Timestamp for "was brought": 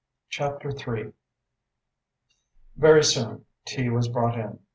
3.91-4.35